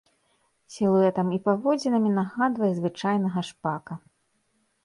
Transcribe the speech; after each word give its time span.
Сілуэтам 0.75 1.27
і 1.37 1.39
паводзінамі 1.49 2.09
нагадвае 2.17 2.71
звычайнага 2.81 3.39
шпака. 3.51 3.93